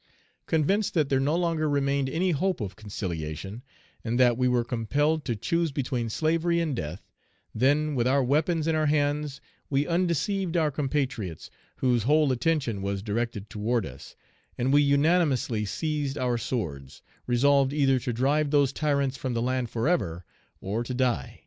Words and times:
Convinced 0.47 0.95
that 0.95 1.09
there 1.09 1.19
no 1.19 1.35
longer 1.35 1.69
remained 1.69 2.09
any 2.09 2.31
hope 2.31 2.59
of 2.59 2.75
conciliation, 2.75 3.61
and 4.03 4.19
that 4.19 4.35
we 4.35 4.47
were 4.47 4.63
compelled 4.63 5.23
to 5.25 5.35
choose 5.35 5.71
between 5.71 6.09
slavery 6.09 6.59
and 6.59 6.75
death, 6.75 7.05
then, 7.53 7.93
with 7.93 8.07
our 8.07 8.23
weapons 8.23 8.65
in 8.65 8.73
our 8.73 8.87
hands, 8.87 9.41
we 9.69 9.85
undeceived 9.85 10.57
our 10.57 10.71
compatriots, 10.71 11.51
whose 11.75 12.01
whole 12.01 12.31
attention 12.31 12.81
was 12.81 13.03
directed 13.03 13.47
toward 13.47 13.85
us, 13.85 14.15
and 14.57 14.73
we 14.73 14.81
unanimously 14.81 15.65
seized 15.65 16.17
our 16.17 16.35
swords, 16.35 17.03
resolved 17.27 17.71
either 17.71 17.99
to 17.99 18.11
drive 18.11 18.49
those 18.49 18.73
tyrants 18.73 19.17
from 19.17 19.35
the 19.35 19.39
land 19.43 19.69
forever, 19.69 20.25
or 20.61 20.83
to 20.83 20.95
die. 20.95 21.39